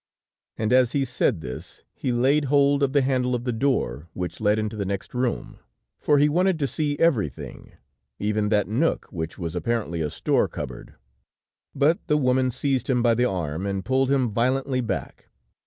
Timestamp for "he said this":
0.93-1.83